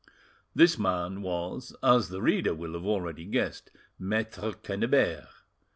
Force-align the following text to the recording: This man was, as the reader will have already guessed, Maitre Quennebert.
This 0.55 0.79
man 0.79 1.21
was, 1.21 1.75
as 1.83 2.09
the 2.09 2.23
reader 2.23 2.55
will 2.55 2.73
have 2.73 2.87
already 2.87 3.23
guessed, 3.23 3.69
Maitre 3.99 4.53
Quennebert. 4.53 5.27